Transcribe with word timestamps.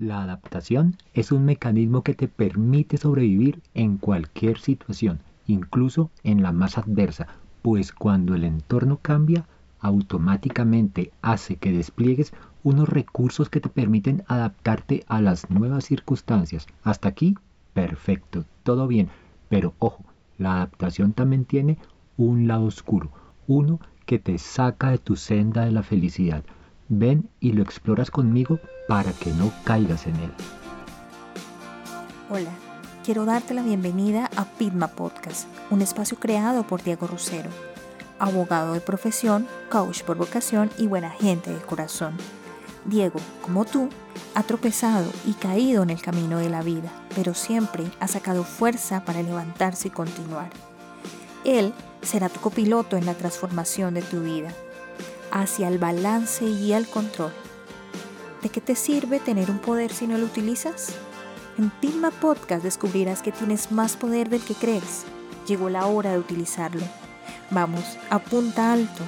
La 0.00 0.24
adaptación 0.24 0.96
es 1.12 1.30
un 1.30 1.44
mecanismo 1.44 2.02
que 2.02 2.14
te 2.14 2.26
permite 2.26 2.96
sobrevivir 2.96 3.62
en 3.74 3.96
cualquier 3.96 4.58
situación, 4.58 5.20
incluso 5.46 6.10
en 6.24 6.42
la 6.42 6.50
más 6.50 6.78
adversa, 6.78 7.28
pues 7.62 7.92
cuando 7.92 8.34
el 8.34 8.42
entorno 8.42 8.98
cambia, 9.00 9.46
automáticamente 9.78 11.12
hace 11.22 11.56
que 11.56 11.70
despliegues 11.70 12.32
unos 12.64 12.88
recursos 12.88 13.48
que 13.48 13.60
te 13.60 13.68
permiten 13.68 14.24
adaptarte 14.26 15.04
a 15.06 15.20
las 15.20 15.48
nuevas 15.48 15.84
circunstancias. 15.84 16.66
Hasta 16.82 17.08
aquí, 17.08 17.36
perfecto, 17.72 18.44
todo 18.64 18.88
bien. 18.88 19.10
Pero 19.48 19.74
ojo, 19.78 20.04
la 20.38 20.56
adaptación 20.56 21.12
también 21.12 21.44
tiene 21.44 21.78
un 22.16 22.48
lado 22.48 22.64
oscuro, 22.64 23.12
uno 23.46 23.78
que 24.06 24.18
te 24.18 24.38
saca 24.38 24.90
de 24.90 24.98
tu 24.98 25.14
senda 25.14 25.64
de 25.64 25.70
la 25.70 25.84
felicidad. 25.84 26.42
Ven 26.88 27.30
y 27.40 27.52
lo 27.52 27.62
exploras 27.62 28.10
conmigo 28.10 28.58
para 28.88 29.12
que 29.12 29.30
no 29.32 29.52
caigas 29.64 30.06
en 30.06 30.16
él. 30.16 30.30
Hola, 32.30 32.50
quiero 33.04 33.24
darte 33.24 33.54
la 33.54 33.62
bienvenida 33.62 34.30
a 34.36 34.44
Pitma 34.44 34.88
Podcast, 34.88 35.48
un 35.70 35.80
espacio 35.80 36.18
creado 36.18 36.66
por 36.66 36.82
Diego 36.82 37.06
Rosero, 37.06 37.48
abogado 38.18 38.74
de 38.74 38.80
profesión, 38.80 39.46
coach 39.70 40.02
por 40.02 40.18
vocación 40.18 40.70
y 40.76 40.86
buena 40.86 41.10
gente 41.10 41.52
de 41.52 41.60
corazón. 41.60 42.16
Diego, 42.84 43.18
como 43.40 43.64
tú, 43.64 43.88
ha 44.34 44.42
tropezado 44.42 45.10
y 45.26 45.32
caído 45.32 45.82
en 45.82 45.90
el 45.90 46.02
camino 46.02 46.38
de 46.38 46.50
la 46.50 46.62
vida, 46.62 46.90
pero 47.14 47.32
siempre 47.32 47.84
ha 47.98 48.08
sacado 48.08 48.44
fuerza 48.44 49.06
para 49.06 49.22
levantarse 49.22 49.88
y 49.88 49.90
continuar. 49.90 50.50
Él 51.44 51.72
será 52.02 52.28
tu 52.28 52.40
copiloto 52.40 52.98
en 52.98 53.06
la 53.06 53.14
transformación 53.14 53.94
de 53.94 54.02
tu 54.02 54.20
vida, 54.20 54.50
hacia 55.34 55.68
el 55.68 55.76
balance 55.76 56.46
y 56.46 56.72
el 56.72 56.88
control. 56.88 57.32
¿De 58.42 58.48
qué 58.48 58.62
te 58.62 58.74
sirve 58.74 59.20
tener 59.20 59.50
un 59.50 59.58
poder 59.58 59.92
si 59.92 60.06
no 60.06 60.16
lo 60.16 60.24
utilizas? 60.24 60.94
En 61.58 61.68
Pilma 61.68 62.10
Podcast 62.10 62.64
descubrirás 62.64 63.20
que 63.20 63.32
tienes 63.32 63.70
más 63.70 63.98
poder 63.98 64.30
del 64.30 64.40
que 64.40 64.54
crees. 64.54 65.04
Llegó 65.46 65.68
la 65.68 65.84
hora 65.84 66.12
de 66.12 66.18
utilizarlo. 66.18 66.86
Vamos, 67.50 67.98
apunta 68.08 68.72
alto 68.72 69.02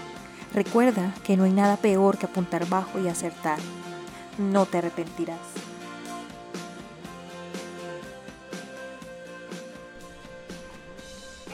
Recuerda 0.56 1.12
que 1.22 1.36
no 1.36 1.44
hay 1.44 1.52
nada 1.52 1.76
peor 1.76 2.16
que 2.16 2.24
apuntar 2.24 2.66
bajo 2.66 2.98
y 2.98 3.08
acertar. 3.08 3.58
No 4.38 4.64
te 4.64 4.78
arrepentirás. 4.78 5.38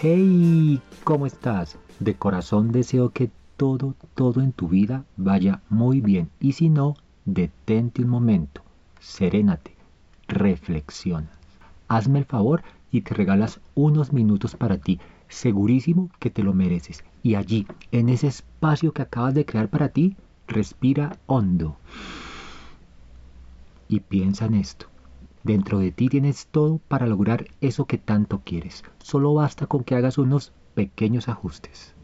Hey, 0.01 0.81
¿cómo 1.03 1.27
estás? 1.27 1.79
De 1.99 2.15
corazón 2.15 2.71
deseo 2.71 3.11
que 3.11 3.31
todo, 3.63 3.95
todo 4.17 4.41
en 4.41 4.51
tu 4.51 4.67
vida 4.67 5.05
vaya 5.17 5.63
muy 5.69 6.01
bien. 6.01 6.31
Y 6.41 6.51
si 6.55 6.69
no, 6.69 6.97
detente 7.25 8.03
un 8.03 8.09
momento, 8.09 8.61
serénate, 8.99 9.77
reflexiona. 10.27 11.31
Hazme 11.87 12.19
el 12.19 12.25
favor 12.25 12.65
y 12.91 13.03
te 13.03 13.15
regalas 13.15 13.61
unos 13.77 14.13
minutos 14.13 14.57
para 14.57 14.79
ti. 14.79 14.99
Segurísimo 15.29 16.11
que 16.19 16.29
te 16.29 16.43
lo 16.43 16.55
mereces. 16.55 17.05
Y 17.23 17.37
allí, 17.37 17.69
en 17.93 18.09
ese 18.09 18.27
espacio 18.27 18.93
que 18.93 19.03
acabas 19.03 19.35
de 19.35 19.45
crear 19.45 19.69
para 19.69 19.91
ti, 19.91 20.17
respira 20.49 21.17
hondo. 21.27 21.77
Y 23.87 24.01
piensa 24.01 24.47
en 24.47 24.55
esto. 24.55 24.87
Dentro 25.45 25.79
de 25.79 25.93
ti 25.93 26.09
tienes 26.09 26.49
todo 26.49 26.81
para 26.89 27.07
lograr 27.07 27.47
eso 27.61 27.85
que 27.85 27.99
tanto 27.99 28.41
quieres. 28.45 28.83
Solo 28.99 29.35
basta 29.35 29.69
con 29.69 29.85
que 29.85 29.95
hagas 29.95 30.19
unos 30.19 30.53
pequeños 30.75 31.29
ajustes. 31.29 31.95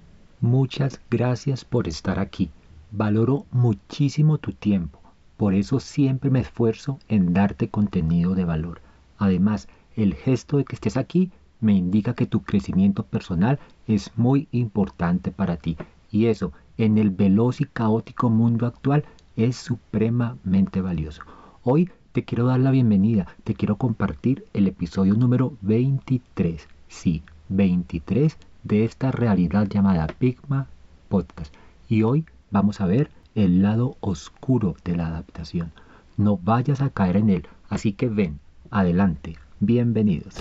Muchas 0.41 1.01
gracias 1.11 1.65
por 1.65 1.89
estar 1.89 2.21
aquí. 2.21 2.51
Valoro 2.93 3.47
muchísimo 3.51 4.39
tu 4.39 4.53
tiempo. 4.53 5.01
Por 5.37 5.53
eso 5.53 5.81
siempre 5.81 6.31
me 6.31 6.39
esfuerzo 6.39 7.01
en 7.09 7.33
darte 7.33 7.71
contenido 7.71 8.37
de 8.37 8.45
valor. 8.45 8.81
Además, 9.19 9.67
el 9.97 10.15
gesto 10.15 10.57
de 10.57 10.65
que 10.65 10.77
estés 10.77 10.97
aquí 10.97 11.33
me 11.61 11.73
indica 11.73 12.15
que 12.15 12.27
tu 12.27 12.43
crecimiento 12.45 13.03
personal 13.03 13.59
es 13.89 14.13
muy 14.15 14.47
importante 14.53 15.33
para 15.33 15.57
ti. 15.57 15.77
Y 16.09 16.27
eso, 16.27 16.53
en 16.77 16.99
el 16.99 17.11
veloz 17.11 17.61
y 17.61 17.65
caótico 17.65 18.31
mundo 18.31 18.67
actual, 18.67 19.05
es 19.35 19.57
supremamente 19.57 20.81
valioso. 20.81 21.23
Hoy 21.65 21.91
te 22.13 22.23
quiero 22.23 22.47
dar 22.47 22.61
la 22.61 22.71
bienvenida, 22.71 23.27
te 23.43 23.55
quiero 23.55 23.75
compartir 23.75 24.45
el 24.53 24.69
episodio 24.69 25.15
número 25.15 25.55
23. 25.63 26.69
Sí, 26.87 27.25
23 27.49 28.39
de 28.65 28.85
esta 28.85 29.11
realidad 29.11 29.67
llamada 29.69 30.07
Pigma 30.07 30.67
Podcast. 31.09 31.55
Y 31.89 32.03
hoy 32.03 32.27
vamos 32.51 32.81
a 32.81 32.87
ver 32.87 33.11
el 33.35 33.63
lado 33.63 33.97
oscuro 34.01 34.77
de 34.85 34.97
la 34.97 35.07
adaptación. 35.07 35.73
No 36.17 36.37
vayas 36.37 36.81
a 36.81 36.91
caer 36.91 37.17
en 37.17 37.31
él, 37.31 37.47
así 37.69 37.93
que 37.93 38.09
ven, 38.09 38.41
adelante, 38.71 39.37
bienvenidos. 39.61 40.35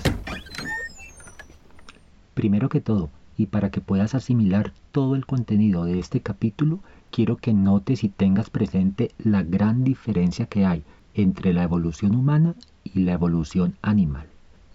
Primero 2.33 2.69
que 2.69 2.81
todo, 2.81 3.09
y 3.37 3.47
para 3.47 3.69
que 3.69 3.81
puedas 3.81 4.15
asimilar 4.15 4.73
todo 4.91 5.15
el 5.15 5.25
contenido 5.25 5.85
de 5.85 5.99
este 5.99 6.21
capítulo, 6.21 6.79
quiero 7.11 7.37
que 7.37 7.53
notes 7.53 8.03
y 8.03 8.09
tengas 8.09 8.49
presente 8.49 9.11
la 9.19 9.43
gran 9.43 9.83
diferencia 9.83 10.47
que 10.47 10.65
hay 10.65 10.83
entre 11.13 11.53
la 11.53 11.63
evolución 11.63 12.15
humana 12.15 12.55
y 12.83 12.99
la 12.99 13.13
evolución 13.13 13.75
animal. 13.81 14.27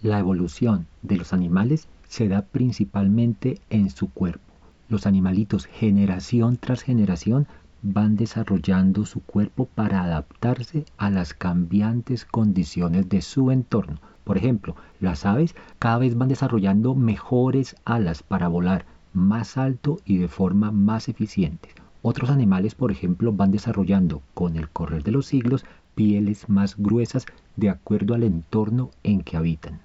La 0.03 0.19
evolución 0.19 0.85
de 1.01 1.17
los 1.17 1.33
animales 1.33 1.87
se 2.07 2.27
da 2.27 2.43
principalmente 2.43 3.59
en 3.71 3.89
su 3.89 4.09
cuerpo. 4.09 4.53
Los 4.87 5.07
animalitos 5.07 5.65
generación 5.65 6.57
tras 6.57 6.83
generación 6.83 7.47
van 7.81 8.15
desarrollando 8.15 9.05
su 9.07 9.21
cuerpo 9.21 9.65
para 9.65 10.03
adaptarse 10.03 10.85
a 10.97 11.09
las 11.09 11.33
cambiantes 11.33 12.25
condiciones 12.25 13.09
de 13.09 13.23
su 13.23 13.49
entorno 13.49 13.99
por 14.23 14.37
ejemplo, 14.37 14.75
las 15.01 15.25
aves 15.25 15.55
cada 15.79 15.97
vez 15.97 16.17
van 16.17 16.29
desarrollando 16.29 16.95
mejores 16.95 17.75
alas 17.83 18.23
para 18.23 18.47
volar 18.47 18.85
más 19.13 19.57
alto 19.57 19.99
y 20.05 20.17
de 20.17 20.27
forma 20.27 20.71
más 20.71 21.09
eficiente. 21.09 21.69
Otros 22.01 22.29
animales, 22.29 22.73
por 22.75 22.91
ejemplo, 22.91 23.33
van 23.33 23.51
desarrollando 23.51 24.21
con 24.33 24.55
el 24.55 24.69
correr 24.69 25.03
de 25.03 25.11
los 25.11 25.25
siglos 25.25 25.65
pieles 25.95 26.49
más 26.49 26.77
gruesas 26.77 27.25
de 27.55 27.69
acuerdo 27.69 28.13
al 28.13 28.23
entorno 28.23 28.91
en 29.03 29.21
que 29.21 29.37
habitan. 29.37 29.79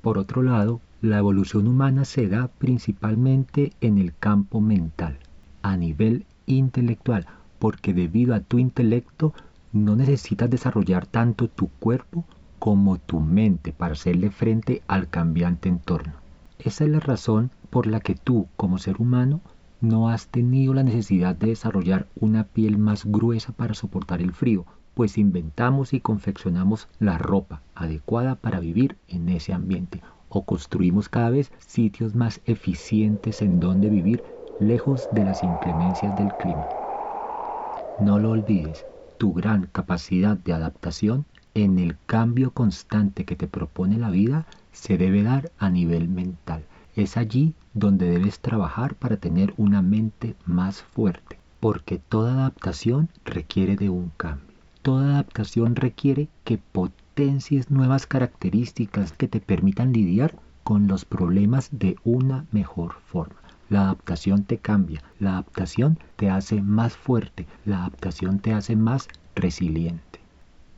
Por 0.00 0.16
otro 0.16 0.42
lado, 0.42 0.80
la 1.02 1.18
evolución 1.18 1.66
humana 1.66 2.06
se 2.06 2.26
da 2.26 2.48
principalmente 2.48 3.74
en 3.82 3.98
el 3.98 4.14
campo 4.14 4.62
mental, 4.62 5.18
a 5.62 5.76
nivel 5.76 6.24
intelectual, 6.46 7.26
porque 7.58 7.92
debido 7.92 8.34
a 8.34 8.40
tu 8.40 8.58
intelecto 8.58 9.34
no 9.72 9.96
necesitas 9.96 10.48
desarrollar 10.48 11.04
tanto 11.06 11.48
tu 11.48 11.68
cuerpo 11.68 12.24
como 12.58 12.96
tu 12.98 13.20
mente 13.20 13.72
para 13.74 13.92
hacerle 13.92 14.30
frente 14.30 14.82
al 14.88 15.08
cambiante 15.08 15.68
entorno. 15.68 16.14
Esa 16.58 16.84
es 16.84 16.90
la 16.90 17.00
razón 17.00 17.50
por 17.68 17.86
la 17.86 18.00
que 18.00 18.14
tú, 18.14 18.48
como 18.56 18.78
ser 18.78 19.02
humano, 19.02 19.42
no 19.82 20.08
has 20.08 20.28
tenido 20.28 20.72
la 20.72 20.82
necesidad 20.82 21.36
de 21.36 21.48
desarrollar 21.48 22.06
una 22.18 22.44
piel 22.44 22.78
más 22.78 23.04
gruesa 23.04 23.52
para 23.52 23.74
soportar 23.74 24.22
el 24.22 24.32
frío, 24.32 24.64
pues 24.94 25.18
inventamos 25.18 25.92
y 25.92 26.00
confeccionamos 26.00 26.88
la 26.98 27.18
ropa 27.18 27.60
adecuada 27.80 28.36
para 28.36 28.60
vivir 28.60 28.96
en 29.08 29.28
ese 29.28 29.52
ambiente 29.52 30.02
o 30.28 30.44
construimos 30.44 31.08
cada 31.08 31.30
vez 31.30 31.50
sitios 31.58 32.14
más 32.14 32.40
eficientes 32.44 33.42
en 33.42 33.58
donde 33.58 33.88
vivir 33.88 34.22
lejos 34.58 35.08
de 35.10 35.24
las 35.24 35.42
inclemencias 35.42 36.14
del 36.14 36.34
clima. 36.34 36.68
No 37.98 38.18
lo 38.18 38.30
olvides, 38.30 38.84
tu 39.18 39.32
gran 39.32 39.66
capacidad 39.72 40.36
de 40.36 40.52
adaptación 40.52 41.26
en 41.54 41.78
el 41.78 41.96
cambio 42.06 42.52
constante 42.52 43.24
que 43.24 43.36
te 43.36 43.48
propone 43.48 43.98
la 43.98 44.10
vida 44.10 44.46
se 44.72 44.96
debe 44.96 45.22
dar 45.22 45.50
a 45.58 45.68
nivel 45.68 46.08
mental. 46.08 46.64
Es 46.94 47.16
allí 47.16 47.54
donde 47.74 48.08
debes 48.08 48.40
trabajar 48.40 48.94
para 48.94 49.16
tener 49.16 49.54
una 49.56 49.82
mente 49.82 50.36
más 50.44 50.82
fuerte, 50.82 51.38
porque 51.58 51.98
toda 51.98 52.34
adaptación 52.34 53.08
requiere 53.24 53.76
de 53.76 53.90
un 53.90 54.10
cambio. 54.16 54.56
Toda 54.82 55.10
adaptación 55.14 55.76
requiere 55.76 56.28
que 56.44 56.58
nuevas 57.68 58.06
características 58.06 59.12
que 59.12 59.28
te 59.28 59.40
permitan 59.40 59.92
lidiar 59.92 60.36
con 60.64 60.88
los 60.88 61.04
problemas 61.04 61.68
de 61.70 61.96
una 62.02 62.46
mejor 62.50 62.94
forma. 63.08 63.36
La 63.68 63.82
adaptación 63.82 64.44
te 64.44 64.56
cambia, 64.56 65.02
la 65.18 65.32
adaptación 65.32 65.98
te 66.16 66.30
hace 66.30 66.62
más 66.62 66.96
fuerte, 66.96 67.46
la 67.66 67.80
adaptación 67.80 68.38
te 68.38 68.54
hace 68.54 68.74
más 68.74 69.06
resiliente. 69.34 70.18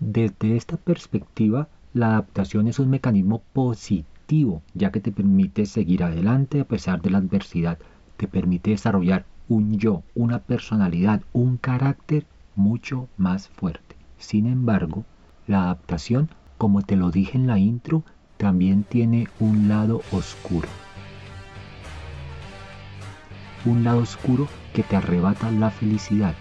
Desde 0.00 0.56
esta 0.56 0.76
perspectiva, 0.76 1.68
la 1.94 2.08
adaptación 2.08 2.66
es 2.66 2.80
un 2.80 2.90
mecanismo 2.90 3.42
positivo, 3.52 4.62
ya 4.74 4.90
que 4.90 5.00
te 5.00 5.12
permite 5.12 5.64
seguir 5.64 6.02
adelante 6.02 6.60
a 6.60 6.64
pesar 6.64 7.02
de 7.02 7.10
la 7.10 7.18
adversidad, 7.18 7.78
te 8.16 8.26
permite 8.26 8.70
desarrollar 8.70 9.26
un 9.48 9.78
yo, 9.78 10.02
una 10.16 10.40
personalidad, 10.40 11.22
un 11.32 11.56
carácter 11.56 12.26
mucho 12.56 13.08
más 13.16 13.48
fuerte. 13.48 13.94
Sin 14.18 14.46
embargo, 14.46 15.04
la 15.46 15.64
adaptación, 15.64 16.28
como 16.58 16.82
te 16.82 16.96
lo 16.96 17.10
dije 17.10 17.36
en 17.36 17.46
la 17.46 17.58
intro, 17.58 18.04
también 18.36 18.84
tiene 18.84 19.28
un 19.40 19.68
lado 19.68 20.02
oscuro. 20.12 20.68
Un 23.64 23.84
lado 23.84 24.00
oscuro 24.00 24.48
que 24.72 24.82
te 24.82 24.96
arrebata 24.96 25.50
la 25.50 25.70
felicidad, 25.70 26.34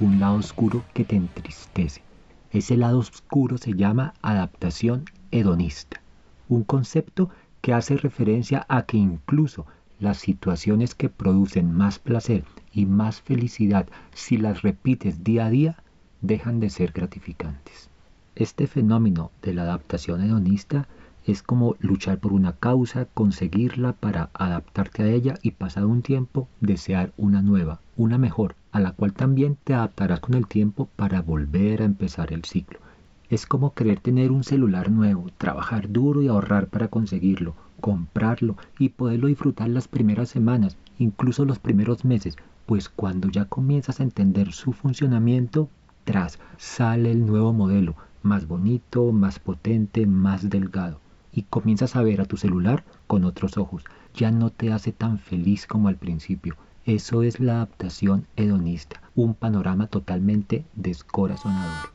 un 0.00 0.20
lado 0.20 0.36
oscuro 0.36 0.84
que 0.94 1.04
te 1.04 1.16
entristece 1.16 2.02
Ese 2.50 2.76
lado 2.76 2.98
oscuro 2.98 3.58
se 3.58 3.74
llama 3.74 4.14
adaptación 4.22 5.04
hedonista, 5.30 6.00
un 6.48 6.64
concepto 6.64 7.30
que 7.60 7.72
hace 7.72 7.96
referencia 7.96 8.66
a 8.68 8.82
que 8.82 8.98
incluso 8.98 9.66
las 9.98 10.18
situaciones 10.18 10.94
que 10.94 11.08
producen 11.08 11.72
más 11.72 11.98
placer 11.98 12.44
y 12.72 12.86
más 12.86 13.20
felicidad 13.20 13.86
si 14.12 14.36
las 14.36 14.62
repites 14.62 15.22
día 15.22 15.46
a 15.46 15.50
día 15.50 15.82
dejan 16.20 16.60
de 16.60 16.70
ser 16.70 16.92
gratificantes. 16.92 17.91
Este 18.34 18.66
fenómeno 18.66 19.30
de 19.42 19.52
la 19.52 19.62
adaptación 19.62 20.22
hedonista 20.22 20.88
es 21.26 21.42
como 21.42 21.76
luchar 21.80 22.18
por 22.18 22.32
una 22.32 22.54
causa, 22.54 23.04
conseguirla 23.04 23.92
para 23.92 24.30
adaptarte 24.32 25.02
a 25.02 25.08
ella 25.08 25.34
y 25.42 25.50
pasado 25.50 25.86
un 25.86 26.00
tiempo 26.00 26.48
desear 26.60 27.12
una 27.18 27.42
nueva, 27.42 27.80
una 27.94 28.16
mejor, 28.16 28.56
a 28.72 28.80
la 28.80 28.92
cual 28.92 29.12
también 29.12 29.58
te 29.62 29.74
adaptarás 29.74 30.20
con 30.20 30.34
el 30.34 30.46
tiempo 30.46 30.88
para 30.96 31.20
volver 31.20 31.82
a 31.82 31.84
empezar 31.84 32.32
el 32.32 32.44
ciclo. 32.44 32.80
Es 33.28 33.44
como 33.44 33.74
querer 33.74 34.00
tener 34.00 34.32
un 34.32 34.44
celular 34.44 34.90
nuevo, 34.90 35.26
trabajar 35.36 35.92
duro 35.92 36.22
y 36.22 36.28
ahorrar 36.28 36.68
para 36.68 36.88
conseguirlo, 36.88 37.54
comprarlo 37.80 38.56
y 38.78 38.88
poderlo 38.88 39.28
disfrutar 39.28 39.68
las 39.68 39.88
primeras 39.88 40.30
semanas, 40.30 40.78
incluso 40.98 41.44
los 41.44 41.58
primeros 41.58 42.06
meses, 42.06 42.36
pues 42.64 42.88
cuando 42.88 43.28
ya 43.28 43.44
comienzas 43.44 44.00
a 44.00 44.04
entender 44.04 44.52
su 44.52 44.72
funcionamiento, 44.72 45.68
tras 46.04 46.38
sale 46.56 47.10
el 47.10 47.26
nuevo 47.26 47.52
modelo, 47.52 47.96
más 48.22 48.46
bonito, 48.46 49.12
más 49.12 49.38
potente, 49.38 50.06
más 50.06 50.48
delgado 50.48 51.00
y 51.32 51.42
comienzas 51.42 51.96
a 51.96 52.02
ver 52.02 52.20
a 52.20 52.26
tu 52.26 52.36
celular 52.36 52.84
con 53.06 53.24
otros 53.24 53.56
ojos. 53.56 53.84
Ya 54.14 54.30
no 54.30 54.50
te 54.50 54.72
hace 54.72 54.92
tan 54.92 55.18
feliz 55.18 55.66
como 55.66 55.88
al 55.88 55.96
principio. 55.96 56.56
Eso 56.84 57.22
es 57.22 57.40
la 57.40 57.54
adaptación 57.54 58.26
hedonista, 58.36 59.00
un 59.14 59.34
panorama 59.34 59.86
totalmente 59.86 60.64
descorazonador. 60.74 61.90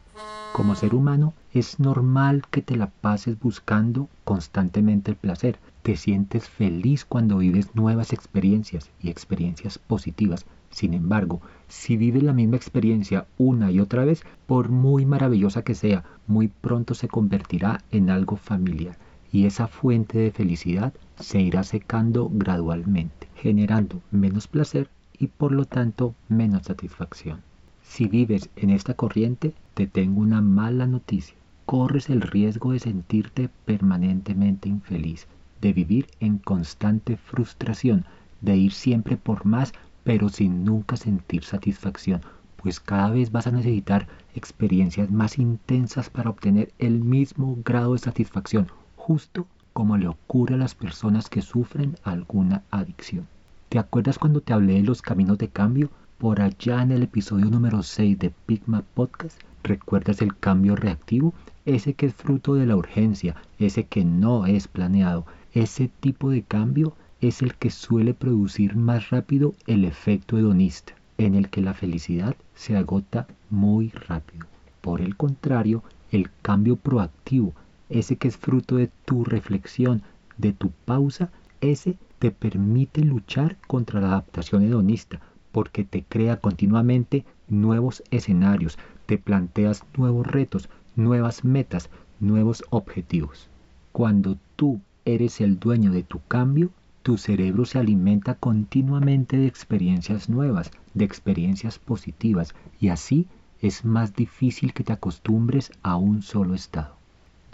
Como 0.53 0.73
ser 0.75 0.95
humano, 0.95 1.33
es 1.53 1.79
normal 1.79 2.43
que 2.49 2.63
te 2.63 2.75
la 2.75 2.89
pases 2.89 3.39
buscando 3.39 4.09
constantemente 4.23 5.11
el 5.11 5.17
placer. 5.17 5.59
Te 5.83 5.97
sientes 5.97 6.49
feliz 6.49 7.05
cuando 7.05 7.37
vives 7.37 7.75
nuevas 7.75 8.11
experiencias 8.11 8.89
y 8.99 9.09
experiencias 9.09 9.77
positivas. 9.77 10.45
Sin 10.77 10.93
embargo, 10.93 11.41
si 11.67 11.97
vives 11.97 12.21
la 12.21 12.33
misma 12.33 12.55
experiencia 12.55 13.25
una 13.39 13.71
y 13.71 13.79
otra 13.79 14.05
vez, 14.05 14.21
por 14.45 14.69
muy 14.69 15.07
maravillosa 15.07 15.63
que 15.63 15.73
sea, 15.73 16.03
muy 16.27 16.49
pronto 16.49 16.93
se 16.93 17.07
convertirá 17.07 17.81
en 17.89 18.11
algo 18.11 18.35
familiar 18.35 18.95
y 19.31 19.47
esa 19.47 19.65
fuente 19.65 20.19
de 20.19 20.29
felicidad 20.29 20.93
se 21.19 21.41
irá 21.41 21.63
secando 21.63 22.29
gradualmente, 22.31 23.27
generando 23.33 24.03
menos 24.11 24.47
placer 24.47 24.87
y 25.17 25.29
por 25.29 25.51
lo 25.51 25.65
tanto 25.65 26.13
menos 26.29 26.67
satisfacción. 26.67 27.41
Si 27.81 28.07
vives 28.07 28.51
en 28.55 28.69
esta 28.69 28.93
corriente, 28.93 29.55
te 29.73 29.87
tengo 29.87 30.21
una 30.21 30.41
mala 30.41 30.85
noticia. 30.85 31.35
Corres 31.65 32.07
el 32.11 32.21
riesgo 32.21 32.73
de 32.73 32.79
sentirte 32.79 33.49
permanentemente 33.65 34.69
infeliz, 34.69 35.25
de 35.59 35.73
vivir 35.73 36.05
en 36.19 36.37
constante 36.37 37.17
frustración, 37.17 38.05
de 38.41 38.55
ir 38.57 38.73
siempre 38.73 39.17
por 39.17 39.43
más, 39.43 39.73
pero 40.07 40.29
sin 40.29 40.63
nunca 40.63 40.95
sentir 40.95 41.43
satisfacción, 41.43 42.21
pues 42.55 42.79
cada 42.79 43.09
vez 43.09 43.29
vas 43.29 43.45
a 43.45 43.51
necesitar 43.51 44.07
experiencias 44.35 45.11
más 45.11 45.37
intensas 45.37 46.09
para 46.09 46.29
obtener 46.29 46.71
el 46.79 47.01
mismo 47.01 47.57
grado 47.65 47.91
de 47.91 47.99
satisfacción 47.99 48.67
justo 48.95 49.47
como 49.73 49.97
le 49.97 50.07
ocurre 50.07 50.55
a 50.55 50.59
las 50.59 50.75
personas 50.75 51.27
que 51.27 51.41
sufren 51.41 51.97
alguna 52.05 52.63
adicción. 52.71 53.27
¿Te 53.67 53.79
acuerdas 53.79 54.17
cuando 54.17 54.39
te 54.39 54.53
hablé 54.53 54.75
de 54.75 54.83
los 54.83 55.01
caminos 55.01 55.39
de 55.39 55.49
cambio? 55.49 55.89
Por 56.19 56.39
allá 56.39 56.81
en 56.81 56.93
el 56.93 57.03
episodio 57.03 57.47
número 57.47 57.83
6 57.83 58.17
de 58.17 58.31
Pigma 58.45 58.83
Podcast, 58.93 59.41
¿recuerdas 59.61 60.21
el 60.21 60.37
cambio 60.37 60.77
reactivo? 60.77 61.33
Ese 61.65 61.95
que 61.95 62.05
es 62.05 62.13
fruto 62.13 62.53
de 62.53 62.65
la 62.65 62.77
urgencia, 62.77 63.35
ese 63.59 63.83
que 63.83 64.05
no 64.05 64.45
es 64.45 64.69
planeado. 64.69 65.25
Ese 65.51 65.89
tipo 65.99 66.29
de 66.29 66.43
cambio 66.43 66.93
es 67.21 67.41
el 67.41 67.55
que 67.55 67.69
suele 67.69 68.13
producir 68.13 68.75
más 68.75 69.09
rápido 69.09 69.53
el 69.65 69.85
efecto 69.85 70.37
hedonista, 70.37 70.93
en 71.17 71.35
el 71.35 71.49
que 71.49 71.61
la 71.61 71.73
felicidad 71.73 72.35
se 72.55 72.77
agota 72.77 73.27
muy 73.49 73.89
rápido. 73.89 74.45
Por 74.81 75.01
el 75.01 75.15
contrario, 75.15 75.83
el 76.11 76.29
cambio 76.41 76.75
proactivo 76.75 77.53
ese 77.89 78.17
que 78.17 78.27
es 78.27 78.37
fruto 78.37 78.75
de 78.75 78.89
tu 79.05 79.23
reflexión, 79.23 80.01
de 80.37 80.53
tu 80.53 80.71
pausa, 80.85 81.29
ese 81.61 81.97
te 82.19 82.31
permite 82.31 83.01
luchar 83.01 83.57
contra 83.67 84.01
la 84.01 84.07
adaptación 84.07 84.63
hedonista, 84.63 85.21
porque 85.51 85.83
te 85.83 86.03
crea 86.03 86.37
continuamente 86.37 87.25
nuevos 87.47 88.03
escenarios, 88.11 88.77
te 89.05 89.17
planteas 89.17 89.83
nuevos 89.95 90.27
retos, 90.27 90.69
nuevas 90.95 91.45
metas, 91.45 91.89
nuevos 92.19 92.63
objetivos. 92.69 93.47
Cuando 93.91 94.37
tú 94.55 94.81
eres 95.05 95.39
el 95.39 95.59
dueño 95.59 95.91
de 95.91 96.03
tu 96.03 96.19
cambio, 96.27 96.71
tu 97.07 97.17
cerebro 97.17 97.63
se 97.63 97.79
alimenta 97.79 98.35
continuamente 98.35 99.37
de 99.37 99.47
experiencias 99.47 100.27
nuevas, 100.27 100.71
de 100.93 101.05
experiencias 101.05 101.79
positivas, 101.79 102.53
y 102.81 102.89
así 102.89 103.27
es 103.61 103.85
más 103.85 104.13
difícil 104.13 104.73
que 104.73 104.83
te 104.83 104.91
acostumbres 104.91 105.71
a 105.83 105.95
un 105.95 106.21
solo 106.21 106.53
estado. 106.53 106.97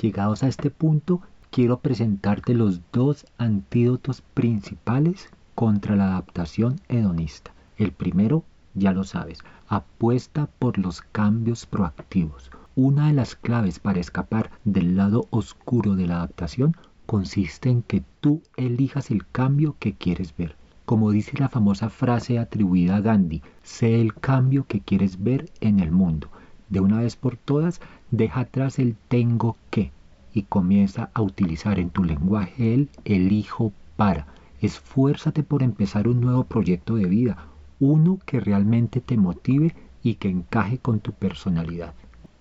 Llegados 0.01 0.41
a 0.41 0.47
este 0.47 0.71
punto, 0.71 1.21
quiero 1.51 1.77
presentarte 1.77 2.55
los 2.55 2.81
dos 2.91 3.27
antídotos 3.37 4.23
principales 4.33 5.29
contra 5.53 5.95
la 5.95 6.05
adaptación 6.05 6.81
hedonista. 6.89 7.51
El 7.77 7.91
primero, 7.91 8.43
ya 8.73 8.91
lo 8.91 9.03
sabes, 9.03 9.37
apuesta 9.67 10.47
por 10.57 10.79
los 10.79 11.03
cambios 11.03 11.67
proactivos. 11.67 12.49
Una 12.73 13.05
de 13.09 13.13
las 13.13 13.35
claves 13.35 13.77
para 13.77 13.99
escapar 13.99 14.49
del 14.63 14.97
lado 14.97 15.27
oscuro 15.29 15.95
de 15.95 16.07
la 16.07 16.15
adaptación 16.15 16.75
consiste 17.13 17.69
en 17.69 17.83
que 17.83 18.03
tú 18.21 18.41
elijas 18.57 19.11
el 19.11 19.27
cambio 19.27 19.75
que 19.77 19.93
quieres 19.93 20.35
ver. 20.35 20.55
Como 20.83 21.11
dice 21.11 21.37
la 21.37 21.47
famosa 21.47 21.89
frase 21.89 22.39
atribuida 22.39 22.95
a 22.95 23.01
Gandhi, 23.01 23.43
sé 23.61 24.01
el 24.01 24.15
cambio 24.15 24.65
que 24.65 24.79
quieres 24.79 25.21
ver 25.21 25.51
en 25.61 25.79
el 25.79 25.91
mundo. 25.91 26.29
De 26.69 26.79
una 26.79 27.01
vez 27.01 27.15
por 27.15 27.37
todas, 27.37 27.81
deja 28.09 28.39
atrás 28.39 28.79
el 28.79 28.95
tengo 29.09 29.57
que 29.69 29.91
y 30.33 30.41
comienza 30.41 31.11
a 31.13 31.21
utilizar 31.21 31.77
en 31.77 31.91
tu 31.91 32.03
lenguaje 32.03 32.73
el 32.73 32.89
elijo 33.05 33.71
para. 33.95 34.25
Esfuérzate 34.59 35.43
por 35.43 35.61
empezar 35.61 36.07
un 36.07 36.19
nuevo 36.19 36.45
proyecto 36.45 36.95
de 36.95 37.05
vida, 37.05 37.45
uno 37.79 38.17
que 38.25 38.39
realmente 38.39 39.01
te 39.01 39.17
motive 39.17 39.75
y 40.01 40.15
que 40.15 40.29
encaje 40.29 40.79
con 40.79 40.99
tu 40.99 41.11
personalidad. 41.11 41.93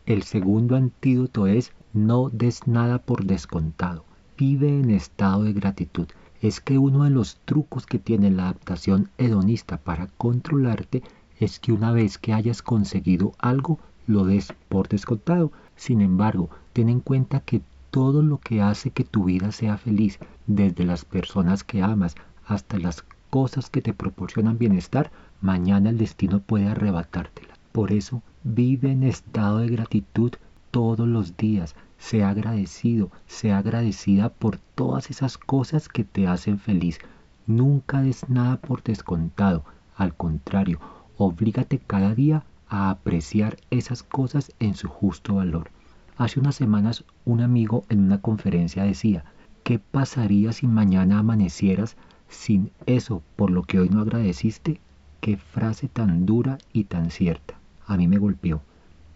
El 0.07 0.23
segundo 0.23 0.77
antídoto 0.77 1.47
es 1.47 1.75
no 1.93 2.31
des 2.31 2.67
nada 2.67 3.01
por 3.01 3.27
descontado. 3.27 4.07
Vive 4.39 4.69
en 4.69 4.91
estado 4.91 5.45
de 5.45 5.53
gratitud. 5.53 6.09
Es 6.41 6.61
que 6.61 6.79
uno 6.79 7.05
de 7.05 7.11
los 7.11 7.37
trucos 7.45 7.87
que 7.87 7.99
tiene 7.99 8.31
la 8.31 8.45
adaptación 8.45 9.11
hedonista 9.19 9.77
para 9.77 10.07
controlarte 10.19 11.03
es 11.39 11.61
que 11.61 11.73
una 11.73 11.93
vez 11.93 12.19
que 12.19 12.33
hayas 12.33 12.63
conseguido 12.63 13.33
algo, 13.39 13.79
lo 14.07 14.25
des 14.25 14.53
por 14.69 14.89
descontado. 14.89 15.53
Sin 15.77 16.01
embargo, 16.01 16.51
ten 16.73 16.89
en 16.89 17.01
cuenta 17.01 17.41
que 17.41 17.63
todo 17.91 18.23
lo 18.23 18.39
que 18.39 18.63
hace 18.63 18.91
que 18.91 19.05
tu 19.05 19.25
vida 19.25 19.53
sea 19.53 19.77
feliz, 19.77 20.19
desde 20.47 20.85
las 20.85 21.05
personas 21.05 21.63
que 21.63 21.83
amas 21.83 22.15
hasta 22.47 22.79
las 22.79 23.05
cosas 23.29 23.71
que 23.71 23.83
te 23.83 23.93
proporcionan 23.93 24.59
bienestar, 24.59 25.13
mañana 25.41 25.91
el 25.91 25.99
destino 25.99 26.41
puede 26.41 26.69
arrebatártela. 26.69 27.55
Por 27.73 27.93
eso, 27.93 28.23
vive 28.45 28.93
en 28.93 29.03
estado 29.03 29.59
de 29.59 29.69
gratitud 29.69 30.33
todos 30.73 31.07
los 31.07 31.37
días. 31.37 31.77
Sea 31.99 32.31
agradecido, 32.31 33.13
sea 33.29 33.59
agradecida 33.59 34.31
por 34.31 34.59
todas 34.59 35.11
esas 35.11 35.39
cosas 35.39 35.89
que 35.89 36.03
te 36.03 36.27
hacen 36.27 36.59
feliz. 36.59 36.99
Nunca 37.47 38.03
des 38.03 38.29
nada 38.29 38.57
por 38.57 38.83
descontado. 38.83 39.65
Al 39.97 40.17
contrario, 40.17 40.81
oblígate 41.17 41.79
cada 41.79 42.17
día 42.17 42.43
a 42.69 42.91
apreciar 42.91 43.59
esas 43.71 44.03
cosas 44.03 44.51
en 44.59 44.75
su 44.75 44.89
justo 44.89 45.37
valor. 45.37 45.71
Hace 46.17 46.41
unas 46.41 46.57
semanas 46.57 47.05
un 47.25 47.41
amigo 47.41 47.85
en 47.89 48.01
una 48.01 48.21
conferencia 48.21 48.83
decía, 48.83 49.25
¿qué 49.63 49.79
pasaría 49.79 50.53
si 50.53 50.67
mañana 50.67 51.19
amanecieras 51.19 51.97
sin 52.29 52.73
eso 52.87 53.23
por 53.37 53.51
lo 53.51 53.63
que 53.63 53.79
hoy 53.79 53.91
no 53.91 54.01
agradeciste? 54.01 54.81
Qué 55.21 55.37
frase 55.37 55.89
tan 55.89 56.27
dura 56.27 56.59
y 56.73 56.85
tan 56.85 57.11
cierta. 57.11 57.55
A 57.87 57.97
mí 57.97 58.09
me 58.09 58.19
golpeó. 58.19 58.63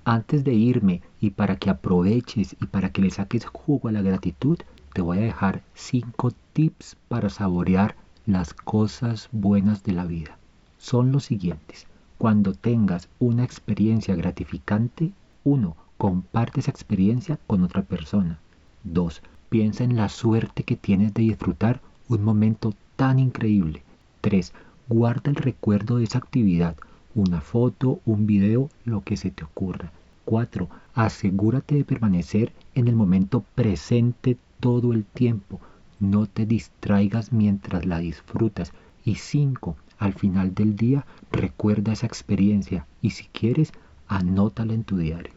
Antes 0.08 0.44
de 0.44 0.54
irme 0.54 1.02
y 1.20 1.30
para 1.30 1.56
que 1.56 1.68
aproveches 1.68 2.54
y 2.60 2.66
para 2.66 2.90
que 2.90 3.02
le 3.02 3.10
saques 3.10 3.44
jugo 3.44 3.88
a 3.88 3.92
la 3.92 4.02
gratitud, 4.02 4.56
te 4.92 5.02
voy 5.02 5.18
a 5.18 5.22
dejar 5.22 5.62
cinco 5.74 6.30
tips 6.52 6.96
para 7.08 7.28
saborear 7.28 7.96
las 8.24 8.54
cosas 8.54 9.28
buenas 9.32 9.82
de 9.82 9.94
la 9.94 10.04
vida. 10.04 10.38
Son 10.78 11.10
los 11.10 11.24
siguientes. 11.24 11.88
Cuando 12.18 12.52
tengas 12.54 13.08
una 13.18 13.42
experiencia 13.42 14.14
gratificante, 14.14 15.10
1. 15.42 15.76
Comparte 15.98 16.60
esa 16.60 16.70
experiencia 16.70 17.40
con 17.48 17.64
otra 17.64 17.82
persona. 17.82 18.38
2. 18.84 19.22
Piensa 19.48 19.82
en 19.82 19.96
la 19.96 20.08
suerte 20.08 20.62
que 20.62 20.76
tienes 20.76 21.14
de 21.14 21.22
disfrutar 21.22 21.80
un 22.08 22.22
momento 22.22 22.74
tan 22.94 23.18
increíble. 23.18 23.82
3. 24.20 24.52
Guarda 24.88 25.30
el 25.30 25.36
recuerdo 25.36 25.98
de 25.98 26.04
esa 26.04 26.18
actividad, 26.18 26.76
una 27.16 27.40
foto, 27.40 28.00
un 28.04 28.26
video, 28.26 28.68
lo 28.84 29.00
que 29.00 29.16
se 29.16 29.30
te 29.30 29.42
ocurra. 29.42 29.90
4. 30.26 30.68
Asegúrate 30.94 31.74
de 31.74 31.84
permanecer 31.84 32.52
en 32.74 32.88
el 32.88 32.94
momento 32.94 33.42
presente 33.54 34.36
todo 34.60 34.92
el 34.92 35.04
tiempo. 35.04 35.58
No 35.98 36.26
te 36.26 36.44
distraigas 36.44 37.32
mientras 37.32 37.86
la 37.86 38.00
disfrutas. 38.00 38.72
Y 39.02 39.14
5. 39.14 39.76
Al 39.98 40.12
final 40.12 40.54
del 40.54 40.76
día, 40.76 41.06
recuerda 41.32 41.94
esa 41.94 42.06
experiencia 42.06 42.86
y 43.00 43.10
si 43.10 43.24
quieres, 43.32 43.72
anótala 44.08 44.74
en 44.74 44.84
tu 44.84 44.98
diario. 44.98 45.32